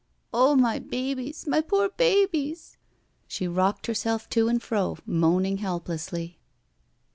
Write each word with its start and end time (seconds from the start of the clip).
Oh, 0.33 0.55
my 0.55 0.79
babies, 0.79 1.45
my 1.45 1.61
poor 1.61 1.87
babies 1.89 2.75
I" 2.75 2.77
She 3.27 3.47
rocked 3.47 3.85
herself 3.85 4.27
to 4.31 4.47
and 4.47 4.59
fro, 4.59 4.97
moaning 5.05 5.57
helplessly. 5.59 6.39